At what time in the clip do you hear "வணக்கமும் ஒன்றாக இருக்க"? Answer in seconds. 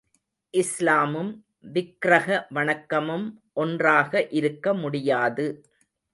2.55-4.73